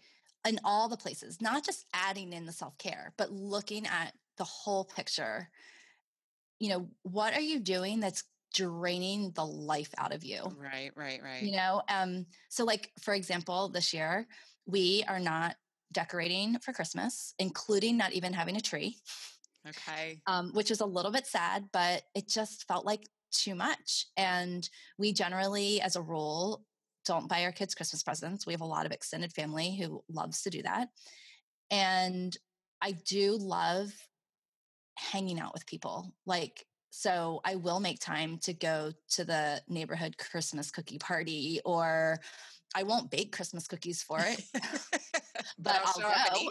[0.48, 4.44] in all the places, not just adding in the self care, but looking at the
[4.44, 5.50] whole picture.
[6.60, 8.24] You know, what are you doing that's
[8.54, 10.42] draining the life out of you?
[10.58, 11.44] Right, right, right.
[11.44, 14.28] You know, um, so like for example, this year
[14.66, 15.56] we are not
[15.92, 18.98] decorating for Christmas, including not even having a tree.
[19.68, 20.22] Okay.
[20.26, 24.06] Um, which is a little bit sad, but it just felt like too much.
[24.16, 26.64] And we generally, as a rule,
[27.10, 28.46] don't buy our kids Christmas presents.
[28.46, 30.90] We have a lot of extended family who loves to do that.
[31.72, 32.38] And
[32.84, 33.92] I do love
[34.96, 36.14] hanging out with people.
[36.28, 42.20] Like, so I will make time to go to the neighborhood Christmas cookie party or
[42.76, 44.44] I won't bake Christmas cookies for it,
[45.58, 46.44] but I'll, I'll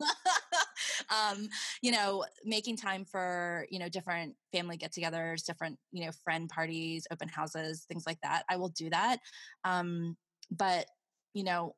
[0.00, 0.06] go.
[1.12, 1.48] um,
[1.82, 7.06] you know, making time for you know different family get-togethers, different you know friend parties,
[7.10, 8.44] open houses, things like that.
[8.48, 9.18] I will do that,
[9.64, 10.16] um,
[10.50, 10.86] but
[11.34, 11.74] you know,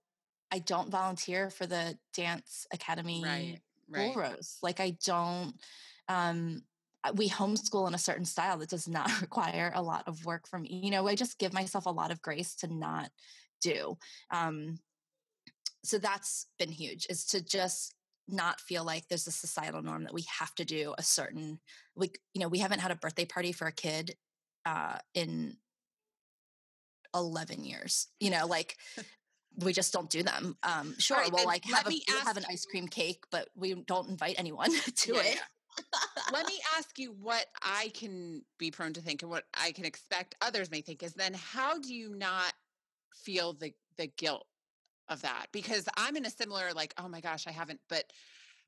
[0.51, 4.17] I don't volunteer for the dance academy right, right.
[4.17, 4.59] rose.
[4.63, 5.55] Like I don't.
[6.09, 6.63] Um,
[7.17, 10.65] we homeschool in a certain style that does not require a lot of work from.
[10.65, 13.11] You know, I just give myself a lot of grace to not
[13.61, 13.99] do.
[14.31, 14.79] Um,
[15.83, 17.95] so that's been huge is to just
[18.29, 21.59] not feel like there's a societal norm that we have to do a certain
[21.95, 24.17] we you know we haven't had a birthday party for a kid
[24.65, 25.57] uh in
[27.15, 28.77] 11 years you know like
[29.59, 32.45] we just don't do them um sure right, we'll like have a, we'll have an
[32.49, 35.39] ice cream cake but we don't invite anyone to yeah, it
[35.79, 35.83] yeah.
[36.33, 39.85] let me ask you what i can be prone to think and what i can
[39.85, 42.53] expect others may think is then how do you not
[43.15, 44.47] feel the the guilt
[45.09, 48.05] of that because I'm in a similar like oh my gosh I haven't but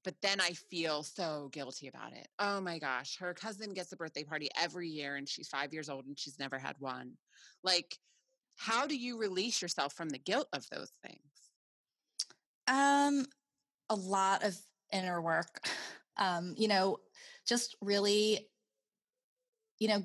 [0.04, 2.28] but then I feel so guilty about it.
[2.38, 5.88] Oh my gosh, her cousin gets a birthday party every year and she's 5 years
[5.88, 7.14] old and she's never had one.
[7.64, 7.98] Like
[8.56, 11.20] how do you release yourself from the guilt of those things?
[12.68, 13.26] Um
[13.88, 14.56] a lot of
[14.92, 15.60] inner work.
[16.18, 16.98] Um you know,
[17.46, 18.48] just really
[19.78, 20.02] you know,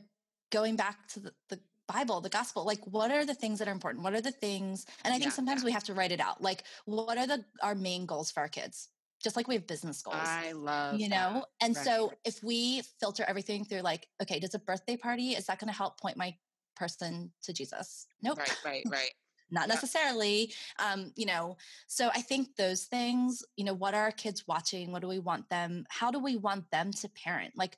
[0.52, 1.60] going back to the, the
[1.92, 4.04] Bible, the gospel, like what are the things that are important?
[4.04, 4.86] What are the things?
[5.04, 5.66] And I think yeah, sometimes yeah.
[5.66, 6.42] we have to write it out.
[6.42, 8.90] Like what are the our main goals for our kids?
[9.24, 10.18] Just like we have business goals.
[10.20, 11.46] I love you know.
[11.60, 11.66] That.
[11.66, 11.86] And right.
[11.86, 15.72] so if we filter everything through like, okay, does a birthday party is that going
[15.72, 16.36] to help point my
[16.76, 18.08] person to Jesus?
[18.22, 18.40] Nope.
[18.40, 19.12] Right, right, right.
[19.52, 20.54] Not necessarily.
[20.80, 24.92] Um, you know, so I think those things, you know, what are our kids watching?
[24.92, 25.86] What do we want them?
[25.90, 27.54] How do we want them to parent?
[27.58, 27.78] Like,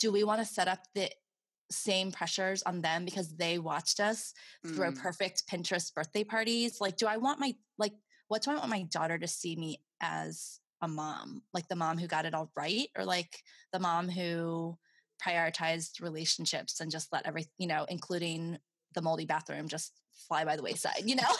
[0.00, 1.08] do we want to set up the
[1.72, 4.32] same pressures on them because they watched us
[4.66, 4.74] mm.
[4.74, 6.80] throw perfect Pinterest birthday parties.
[6.80, 7.92] Like, do I want my, like,
[8.28, 11.42] what do I want my daughter to see me as a mom?
[11.52, 14.76] Like the mom who got it all right or like the mom who
[15.24, 18.58] prioritized relationships and just let everything, you know, including
[18.94, 19.92] the moldy bathroom just
[20.28, 21.22] fly by the wayside, you know?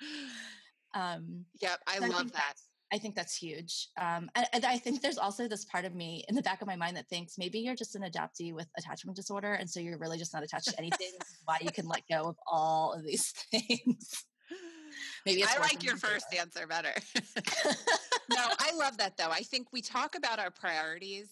[0.94, 2.54] um, yep, I love that.
[2.92, 3.88] I think that's huge.
[4.00, 6.66] Um, and, and, I think there's also this part of me in the back of
[6.66, 9.54] my mind that thinks maybe you're just an adoptee with attachment disorder.
[9.54, 11.10] And so you're really just not attached to anything.
[11.44, 14.24] why you can let go of all of these things.
[15.26, 16.94] maybe I like your first answer better.
[18.30, 19.30] no, I love that though.
[19.30, 21.28] I think we talk about our priorities,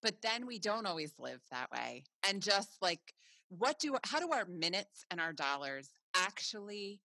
[0.00, 2.04] but then we don't always live that way.
[2.28, 3.00] And just like,
[3.48, 7.00] what do, how do our minutes and our dollars actually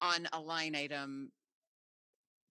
[0.00, 1.30] on a line item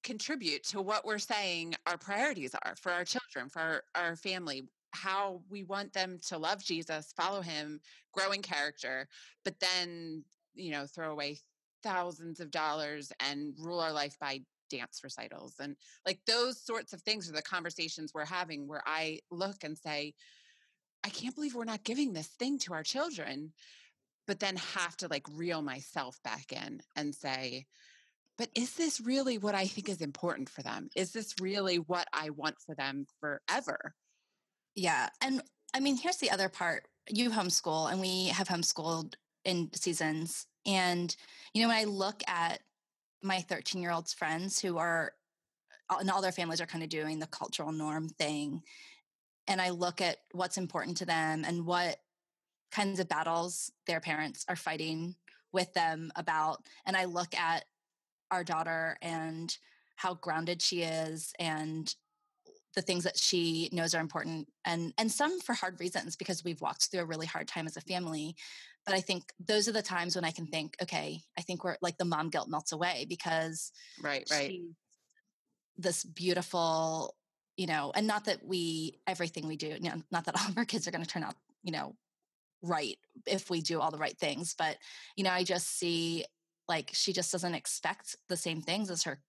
[0.04, 4.64] contribute to what we're saying our priorities are for our children, for our, our family,
[4.92, 7.80] how we want them to love Jesus, follow him,
[8.14, 9.08] grow in character,
[9.44, 11.38] but then, you know, throw away
[11.84, 15.56] thousands of dollars and rule our life by dance recitals.
[15.60, 19.78] And like those sorts of things are the conversations we're having where I look and
[19.78, 20.14] say,
[21.04, 23.54] I can't believe we're not giving this thing to our children,
[24.28, 27.66] but then have to like reel myself back in and say,
[28.42, 30.90] but is this really what I think is important for them?
[30.96, 33.94] Is this really what I want for them forever?
[34.74, 35.10] Yeah.
[35.24, 35.44] And
[35.76, 36.88] I mean, here's the other part.
[37.08, 39.14] You homeschool, and we have homeschooled
[39.46, 40.48] in seasons.
[40.66, 41.16] And,
[41.54, 42.62] you know, when I look at
[43.22, 45.12] my 13 year old's friends who are,
[46.00, 48.64] and all their families are kind of doing the cultural norm thing,
[49.48, 51.98] and I look at what's important to them and what
[52.72, 55.14] kinds of battles their parents are fighting
[55.54, 56.64] with them about.
[56.88, 57.66] And I look at
[58.32, 59.56] our daughter and
[59.96, 61.94] how grounded she is and
[62.76, 66.62] the things that she knows are important and and some for hard reasons because we've
[66.62, 68.36] walked through a really hard time as a family.
[68.86, 71.78] But i think those are the times when i can think okay i think we're
[71.84, 74.60] like the mom guilt melts away because right right.
[75.78, 77.16] this beautiful
[77.58, 80.58] you know and not that we everything we do you know, not that all of
[80.58, 81.96] our kids are going to turn out you know
[82.64, 84.78] right if we do all the right things but
[85.16, 86.26] you know i just see
[86.72, 89.20] like she just doesn't expect the same things as her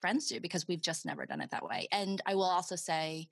[0.00, 3.26] friends do because we've just never done it that way and i will also say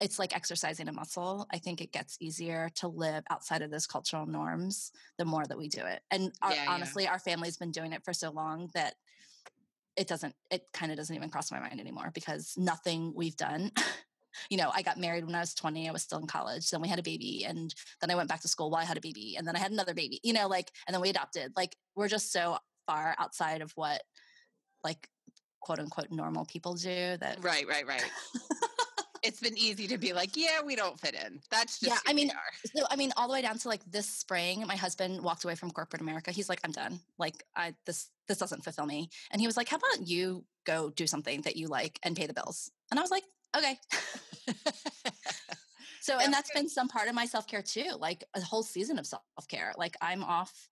[0.00, 3.86] it's like exercising a muscle i think it gets easier to live outside of those
[3.86, 7.72] cultural norms the more that we do it and our, yeah, honestly our family's been
[7.72, 8.94] doing it for so long that
[9.96, 13.72] it doesn't it kind of doesn't even cross my mind anymore because nothing we've done
[14.50, 15.88] you know, I got married when I was 20.
[15.88, 16.70] I was still in college.
[16.70, 17.44] Then we had a baby.
[17.46, 19.36] And then I went back to school while I had a baby.
[19.36, 21.52] And then I had another baby, you know, like, and then we adopted.
[21.56, 24.02] Like, we're just so far outside of what,
[24.82, 25.08] like,
[25.60, 27.38] quote unquote, normal people do that.
[27.42, 28.04] Right, right, right.
[29.22, 31.40] it's been easy to be like, yeah, we don't fit in.
[31.50, 31.98] That's just yeah.
[32.10, 32.30] I mean,
[32.74, 35.54] so I mean, all the way down to like this spring, my husband walked away
[35.54, 36.30] from corporate America.
[36.30, 37.00] He's like, I'm done.
[37.18, 39.10] Like, I this this doesn't fulfill me.
[39.30, 42.26] And he was like, How about you go do something that you like and pay
[42.26, 42.70] the bills?
[42.90, 43.24] And I was like,
[43.56, 43.78] Okay.
[46.00, 48.98] so, and that's been some part of my self care too, like a whole season
[48.98, 49.72] of self care.
[49.76, 50.68] Like I'm off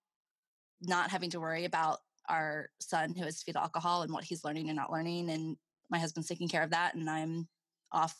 [0.82, 4.68] not having to worry about our son who has fetal alcohol and what he's learning
[4.68, 5.30] and not learning.
[5.30, 5.56] And
[5.90, 6.94] my husband's taking care of that.
[6.94, 7.48] And I'm
[7.92, 8.16] off,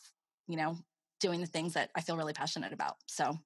[0.47, 0.77] you know,
[1.19, 2.95] doing the things that I feel really passionate about.
[3.07, 3.37] So,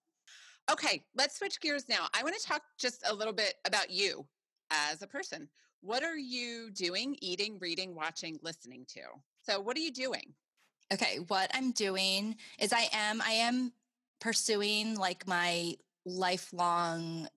[0.72, 2.08] okay, let's switch gears now.
[2.14, 4.26] I want to talk just a little bit about you
[4.70, 5.50] as a person.
[5.82, 9.02] What are you doing, eating, reading, watching, listening to?
[9.42, 10.34] So, what are you doing?
[10.94, 13.72] Okay, what I'm doing is I am I am
[14.20, 17.28] pursuing like my lifelong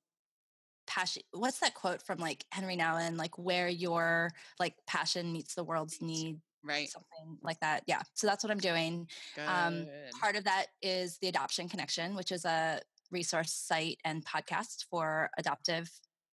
[0.87, 5.65] passion what's that quote from like henri nouwen like where your like passion meets the
[5.65, 9.07] world's need right something like that yeah so that's what i'm doing
[9.47, 9.87] um,
[10.21, 15.31] part of that is the adoption connection which is a resource site and podcast for
[15.39, 15.91] adoptive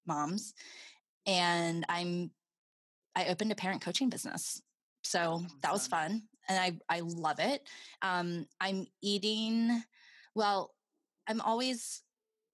[0.07, 0.53] moms
[1.25, 2.31] and i'm
[3.15, 4.61] i opened a parent coaching business
[5.03, 6.59] so that was fun and
[6.89, 7.67] I, I love it.
[8.01, 9.83] Um, I'm eating,
[10.35, 10.71] well,
[11.27, 12.01] I'm always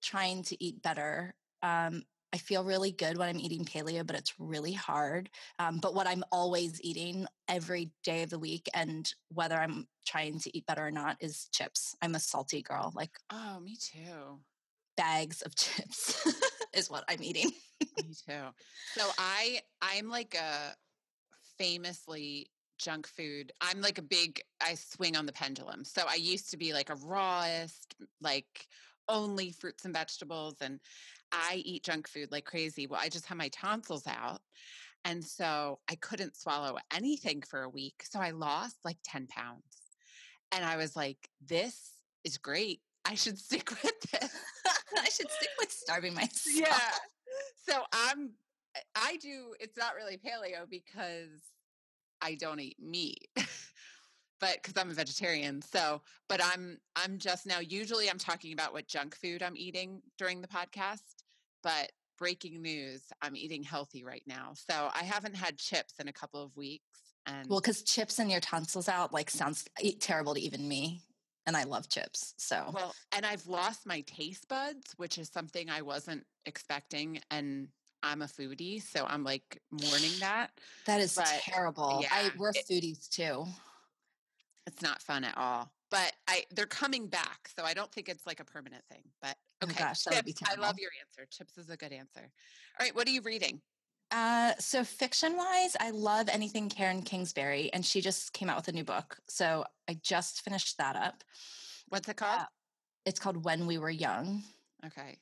[0.03, 1.33] trying to eat better.
[1.63, 5.30] Um, I feel really good when I'm eating paleo, but it's really hard.
[5.60, 10.39] Um, but what I'm always eating every day of the week, and whether I'm trying
[10.41, 11.96] to eat better or not, is chips.
[12.02, 12.91] I'm a salty girl.
[12.93, 14.39] Like, oh, me too.
[14.98, 16.28] Bags of chips
[16.74, 17.52] is what I'm eating.
[17.98, 18.43] me too.
[18.93, 20.76] So I I'm like a
[21.58, 23.52] famously junk food.
[23.62, 25.86] I'm like a big I swing on the pendulum.
[25.86, 28.67] So I used to be like a rawest, like
[29.10, 30.80] only fruits and vegetables and
[31.31, 32.87] I eat junk food like crazy.
[32.87, 34.41] Well, I just had my tonsils out.
[35.05, 38.03] And so I couldn't swallow anything for a week.
[38.09, 39.63] So I lost like 10 pounds.
[40.51, 41.91] And I was like, this
[42.23, 42.81] is great.
[43.05, 44.35] I should stick with this.
[44.97, 46.55] I should stick with starving myself.
[46.55, 46.79] Yeah.
[47.67, 48.31] So I'm
[48.75, 51.41] eh, I do it's not really paleo because
[52.21, 53.27] I don't eat meat.
[54.39, 55.61] but because I'm a vegetarian.
[55.61, 60.01] So, but I'm I'm just now usually I'm talking about what junk food I'm eating
[60.17, 61.16] during the podcast,
[61.63, 64.54] but breaking news, I'm eating healthy right now.
[64.56, 66.84] So, I haven't had chips in a couple of weeks
[67.26, 69.65] and Well, cuz chips and your tonsils out like sounds
[70.00, 71.02] terrible to even me.
[71.46, 72.34] And I love chips.
[72.38, 77.70] So Well, and I've lost my taste buds, which is something I wasn't expecting and
[78.04, 80.52] I'm a foodie, so I'm like mourning that.
[80.86, 82.00] That is but, terrible.
[82.02, 83.46] Yeah, I we're it, foodies too.
[84.65, 85.72] It's not fun at all.
[85.89, 89.04] But I they're coming back, so I don't think it's like a permanent thing.
[89.21, 91.28] But okay, oh gosh, chips, I love your answer.
[91.30, 92.30] Chips is a good answer.
[92.80, 93.62] All right, what are you reading?
[94.12, 98.67] Uh, so fiction wise, I love anything Karen Kingsbury, and she just came out with
[98.69, 99.17] a new book.
[99.28, 101.23] So I just finished that up.
[101.89, 102.41] What's it called?
[102.41, 102.45] Uh,
[103.06, 104.43] it's called When We Were Young.
[104.86, 105.17] Okay.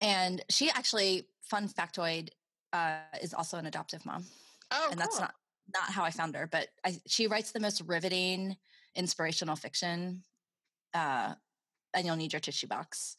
[0.00, 2.28] And she actually fun factoid
[2.72, 4.24] uh, is also an adoptive mom.
[4.70, 5.34] Oh, and that's not
[5.74, 8.56] not how I found her, but I, she writes the most riveting,
[8.96, 10.22] inspirational fiction.
[10.94, 11.34] Uh,
[11.94, 13.16] and you'll need your tissue box.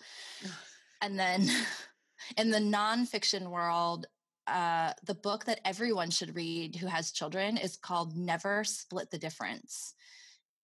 [1.02, 1.50] and then,
[2.38, 4.08] in the nonfiction world,
[4.48, 9.18] uh, the book that everyone should read who has children is called Never Split the
[9.18, 9.94] Difference.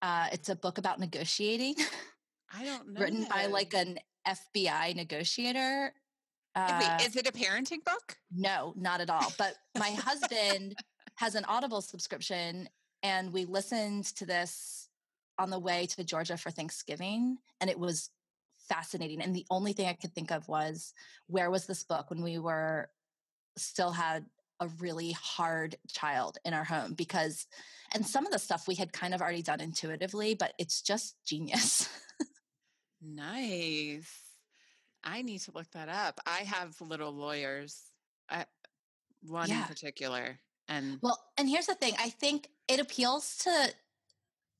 [0.01, 1.75] Uh, it's a book about negotiating.
[2.53, 3.01] I don't know.
[3.01, 5.93] written by like an FBI negotiator
[6.55, 8.15] uh, Wait, is it a parenting book?
[8.31, 9.33] No, not at all.
[9.37, 10.75] But my husband
[11.15, 12.69] has an Audible subscription,
[13.01, 14.82] and we listened to this
[15.39, 18.09] on the way to Georgia for Thanksgiving, and it was
[18.69, 19.21] fascinating.
[19.21, 20.93] And the only thing I could think of was
[21.27, 22.89] where was this book when we were
[23.57, 24.25] still had
[24.59, 27.47] a really hard child in our home because
[27.93, 31.15] and some of the stuff we had kind of already done intuitively but it's just
[31.25, 31.89] genius
[33.01, 34.21] nice
[35.03, 37.81] i need to look that up i have little lawyers
[38.29, 38.43] uh,
[39.27, 39.61] one yeah.
[39.61, 43.73] in particular and well and here's the thing i think it appeals to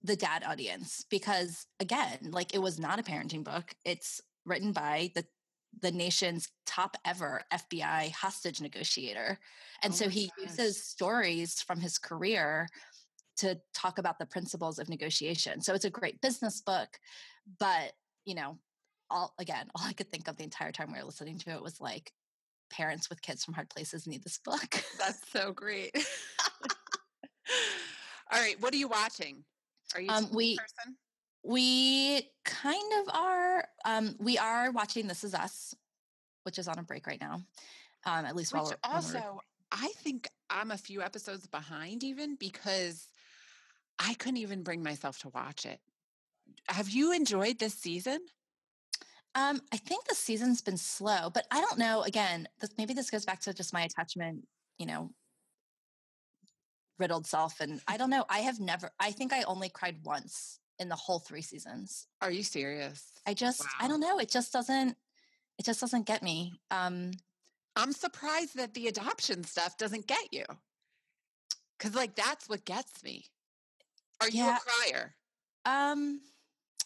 [0.04, 5.10] the dad audience because again like it was not a parenting book it's written by
[5.16, 5.24] the
[5.82, 9.40] the nation's top ever FBI hostage negotiator.
[9.82, 10.50] And oh so he gosh.
[10.50, 12.68] uses stories from his career
[13.38, 15.62] to talk about the principles of negotiation.
[15.62, 16.90] So it's a great business book,
[17.60, 17.94] but
[18.26, 18.58] you know,
[19.10, 21.64] all again, all I could think of the entire time we were listening to it
[21.64, 22.12] was like
[22.70, 24.84] parents with kids from hard places need this book.
[25.00, 25.92] That's so great.
[28.32, 29.44] all right, what are you watching?
[29.96, 30.96] Are you um, we person?
[31.44, 33.66] We kind of are.
[33.86, 35.76] Um, we are watching This Is Us,
[36.44, 37.42] which is on a break right now.
[38.06, 39.42] Um, at least which while also,
[39.72, 43.08] I think I'm a few episodes behind even because
[44.00, 45.80] I couldn't even bring myself to watch it.
[46.70, 48.20] Have you enjoyed this season?
[49.36, 52.04] Um, I think the season's been slow, but I don't know.
[52.04, 54.46] Again, this, maybe this goes back to just my attachment,
[54.78, 55.10] you know,
[57.00, 57.60] riddled self.
[57.60, 58.26] And I don't know.
[58.30, 58.92] I have never.
[59.00, 62.08] I think I only cried once in the whole three seasons.
[62.22, 63.12] Are you serious?
[63.26, 63.68] I just wow.
[63.82, 64.20] I don't know.
[64.20, 64.96] It just doesn't
[65.60, 66.54] it just doesn't get me.
[66.72, 67.12] Um
[67.76, 70.46] I'm surprised that the adoption stuff doesn't get you.
[71.80, 73.26] Cause like that's what gets me.
[74.22, 74.58] Are you yeah.
[74.58, 75.16] a crier?
[75.66, 76.22] Um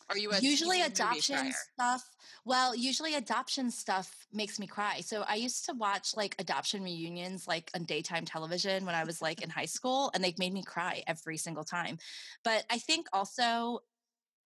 [0.10, 2.04] are you usually adoption stuff?
[2.46, 5.02] Well, usually adoption stuff makes me cry.
[5.02, 9.22] So I used to watch like adoption reunions like on daytime television when I was
[9.22, 11.98] like in high school, and they've made me cry every single time.
[12.44, 13.80] But I think also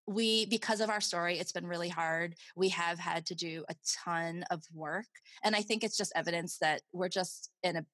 [0.08, 3.76] we because of our story it's been really hard we have had to do a
[4.04, 5.06] ton of work
[5.44, 7.86] and i think it's just evidence that we're just in a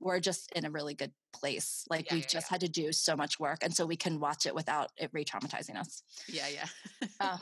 [0.00, 1.84] we're just in a really good place.
[1.88, 2.54] Like yeah, we've yeah, just yeah.
[2.54, 3.58] had to do so much work.
[3.62, 6.02] And so we can watch it without it re traumatizing us.
[6.28, 7.08] Yeah, yeah.
[7.20, 7.40] um,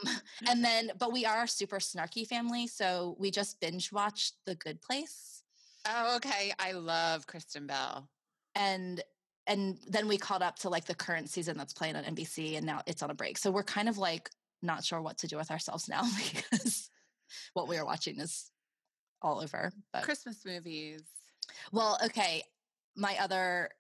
[0.49, 2.67] and then, but we are a super snarky family.
[2.67, 5.43] So we just binge watched The Good Place.
[5.87, 6.53] Oh, okay.
[6.59, 8.09] I love Kristen Bell.
[8.55, 9.03] And,
[9.47, 12.65] and then we caught up to like the current season that's playing on NBC and
[12.65, 13.37] now it's on a break.
[13.37, 14.31] So we're kind of like
[14.63, 16.03] not sure what to do with ourselves now
[16.35, 16.89] because
[17.53, 18.51] what we are watching is
[19.21, 19.73] all over.
[19.93, 21.03] But Christmas movies.
[21.73, 22.43] Well, okay.
[22.97, 23.71] My other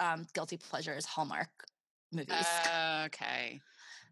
[0.00, 1.48] um, guilty pleasure is Hallmark
[2.12, 2.34] movies.
[2.64, 3.60] Uh, okay.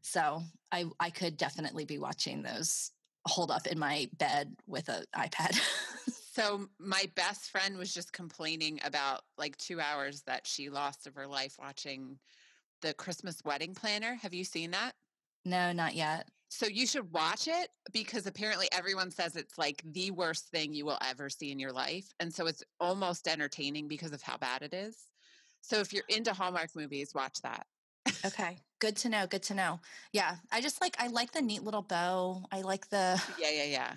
[0.02, 0.42] So
[0.72, 2.90] I I could definitely be watching those
[3.26, 5.60] holed up in my bed with an iPad.
[6.32, 11.14] so my best friend was just complaining about like two hours that she lost of
[11.14, 12.18] her life watching
[12.80, 14.14] the Christmas wedding planner.
[14.22, 14.92] Have you seen that?
[15.44, 16.28] No, not yet.
[16.52, 20.84] So you should watch it because apparently everyone says it's like the worst thing you
[20.84, 22.12] will ever see in your life.
[22.18, 24.96] And so it's almost entertaining because of how bad it is.
[25.60, 27.66] So if you're into Hallmark movies, watch that.
[28.26, 28.58] okay.
[28.80, 29.28] Good to know.
[29.28, 29.78] Good to know.
[30.12, 30.36] Yeah.
[30.50, 32.44] I just like, I like the neat little bow.
[32.50, 33.22] I like the.
[33.38, 33.92] Yeah, yeah, yeah.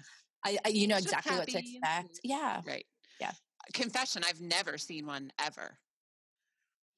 [0.46, 2.20] I, I you know exactly what to expect.
[2.24, 2.62] Yeah.
[2.68, 2.86] Right.
[3.20, 3.32] Yeah.
[3.74, 5.80] Confession, I've never seen one ever.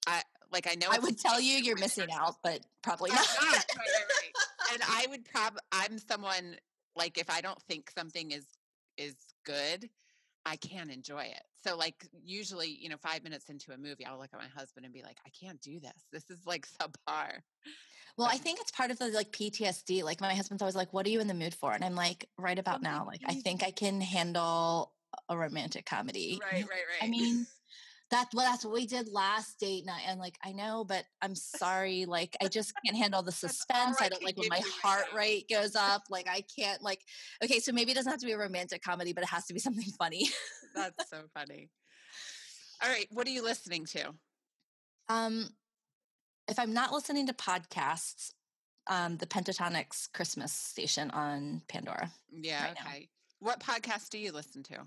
[0.06, 0.22] I
[0.56, 3.28] like I know I would tell you you're missing out, but probably not.
[3.42, 3.54] not.
[3.54, 6.56] right, right, and I would probably I'm someone
[6.96, 8.46] like if I don't think something is
[8.98, 9.90] is good,
[10.46, 11.42] I can't enjoy it.
[11.66, 14.86] So like usually, you know, five minutes into a movie, I'll look at my husband
[14.86, 16.06] and be like, I can't do this.
[16.14, 17.42] This is like subpar.
[18.18, 20.04] Well, I think it's part of the like PTSD.
[20.04, 22.30] Like my husband's always like, "What are you in the mood for?" And I'm like,
[22.38, 24.94] "Right about now, like I think I can handle
[25.28, 27.04] a romantic comedy." Right, right, right.
[27.04, 27.46] I mean,
[28.12, 30.04] that's well, that's what we did last date night.
[30.08, 32.06] I'm like, I know, but I'm sorry.
[32.06, 33.98] Like, I just can't handle the suspense.
[34.00, 36.04] I don't like when my heart rate goes up.
[36.10, 37.02] Like, I can't like.
[37.44, 39.54] Okay, so maybe it doesn't have to be a romantic comedy, but it has to
[39.54, 40.30] be something funny.
[40.76, 41.70] that's so funny.
[42.84, 44.14] All right, what are you listening to?
[45.10, 45.50] Um,
[46.48, 48.32] if I'm not listening to podcasts,
[48.88, 52.12] um, the Pentatonix Christmas station on Pandora.
[52.32, 52.64] Yeah.
[52.64, 53.00] Right okay.
[53.00, 53.06] Now.
[53.40, 54.78] What podcast do you listen to?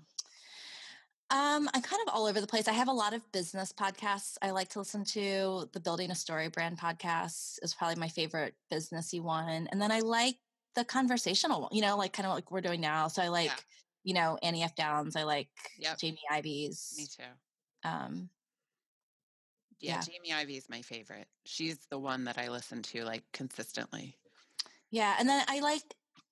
[1.31, 2.67] Um, I'm kind of all over the place.
[2.67, 5.69] I have a lot of business podcasts I like to listen to.
[5.73, 9.67] The Building a StoryBrand podcast is probably my favorite businessy one.
[9.71, 10.37] And then I like
[10.75, 13.07] the conversational one, you know, like kind of like we're doing now.
[13.09, 13.55] So I like, yeah.
[14.03, 14.75] you know, Annie F.
[14.75, 15.15] Downs.
[15.15, 15.99] I like yep.
[15.99, 16.95] Jamie Ivey's.
[16.97, 17.87] Me too.
[17.87, 18.29] Um,
[19.79, 21.27] yeah, yeah, Jamie Ivey is my favorite.
[21.45, 24.15] She's the one that I listen to like consistently.
[24.89, 25.15] Yeah.
[25.19, 25.83] And then I like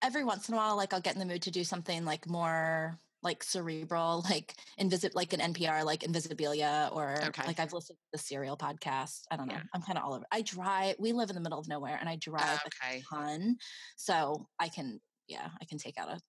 [0.02, 2.28] every once in a while, like I'll get in the mood to do something like
[2.28, 7.44] more like cerebral, like invisit like an NPR, like Invisibilia, or okay.
[7.46, 9.24] like I've listened to the Serial podcast.
[9.30, 9.56] I don't know.
[9.56, 9.64] Yeah.
[9.74, 10.26] I'm kind of all over.
[10.32, 10.96] I drive.
[10.98, 13.00] We live in the middle of nowhere, and I ah, drive okay.
[13.00, 13.58] a ton,
[13.98, 16.20] so I can, yeah, I can take out a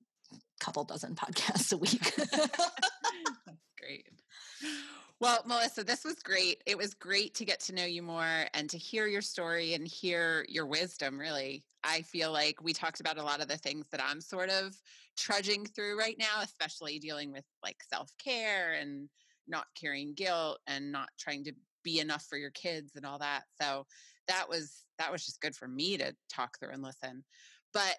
[0.61, 2.15] couple dozen podcasts a week.
[2.17, 4.09] That's great.
[5.21, 6.63] Well, Melissa, this was great.
[6.67, 9.87] It was great to get to know you more and to hear your story and
[9.87, 11.65] hear your wisdom, really.
[11.89, 14.77] I feel like we talked about a lot of the things that I'm sort of
[15.17, 19.09] trudging through right now, especially dealing with like self care and
[19.47, 23.45] not carrying guilt and not trying to be enough for your kids and all that.
[23.61, 23.87] So
[24.29, 27.25] that was that was just good for me to talk through and listen.
[27.73, 27.97] But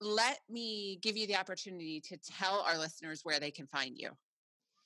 [0.00, 4.10] let me give you the opportunity to tell our listeners where they can find you.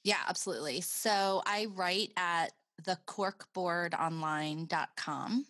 [0.05, 0.83] Yeah, absolutely.
[0.83, 2.53] So I write at
[2.85, 5.47] the thecorkboardonline.com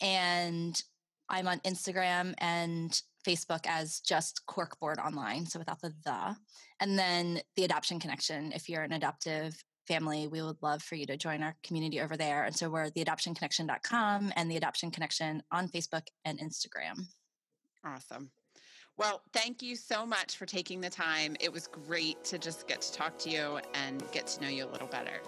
[0.00, 0.82] and
[1.28, 6.36] I'm on Instagram and Facebook as just Corkboard Online, so without the the.
[6.80, 8.52] And then the Adoption Connection.
[8.52, 12.16] If you're an adoptive family, we would love for you to join our community over
[12.16, 12.44] there.
[12.44, 17.06] And so we're theadoptionconnection.com and the Adoption Connection on Facebook and Instagram.
[17.84, 18.30] Awesome.
[18.96, 21.36] Well, thank you so much for taking the time.
[21.40, 24.64] It was great to just get to talk to you and get to know you
[24.64, 25.20] a little better.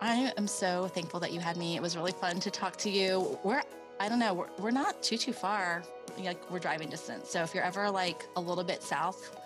[0.00, 1.76] I am so thankful that you had me.
[1.76, 3.38] It was really fun to talk to you.
[3.44, 3.62] We're,
[3.98, 5.82] I don't know, we're, we're not too, too far.
[6.18, 7.30] Like we're driving distance.
[7.30, 9.36] So if you're ever like a little bit south,